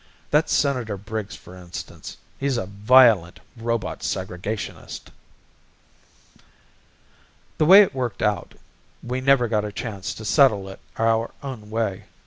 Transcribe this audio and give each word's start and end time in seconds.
That 0.31 0.49
Senator 0.49 0.97
Briggs 0.97 1.35
for 1.35 1.55
instance 1.55 2.17
he's 2.39 2.57
a 2.57 2.65
violent 2.65 3.39
robot 3.55 3.99
segregationist." 3.99 5.11
The 7.59 7.65
way 7.67 7.83
it 7.83 7.93
worked 7.93 8.23
out, 8.23 8.55
we 9.03 9.21
never 9.21 9.47
got 9.47 9.63
a 9.63 9.71
chance 9.71 10.15
to 10.15 10.25
settle 10.25 10.67
it 10.69 10.79
our 10.97 11.29
own 11.43 11.69
way. 11.69 12.05